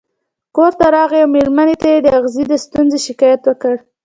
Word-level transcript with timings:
کور 0.55 0.71
ته 0.79 0.87
راغی 0.95 1.19
او 1.23 1.29
مېرمنې 1.35 1.75
ته 1.81 1.87
یې 1.93 1.99
د 2.03 2.07
اغزي 2.19 2.43
له 2.51 2.57
ستونزې 2.65 2.99
شکایت 3.07 3.41
وکړ. 3.45 3.73